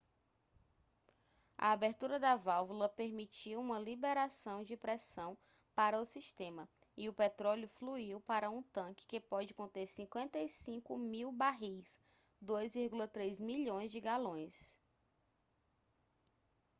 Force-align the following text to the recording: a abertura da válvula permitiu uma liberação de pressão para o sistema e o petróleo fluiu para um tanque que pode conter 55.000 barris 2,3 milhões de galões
a 1.59 1.71
abertura 1.71 2.19
da 2.19 2.35
válvula 2.35 2.89
permitiu 2.89 3.61
uma 3.61 3.77
liberação 3.77 4.63
de 4.63 4.75
pressão 4.75 5.37
para 5.75 6.01
o 6.01 6.05
sistema 6.05 6.67
e 6.97 7.07
o 7.07 7.13
petróleo 7.13 7.67
fluiu 7.67 8.19
para 8.19 8.49
um 8.49 8.63
tanque 8.63 9.05
que 9.05 9.19
pode 9.19 9.53
conter 9.53 9.85
55.000 9.85 11.31
barris 11.31 12.01
2,3 12.43 13.45
milhões 13.45 13.91
de 13.91 14.01
galões 14.01 14.75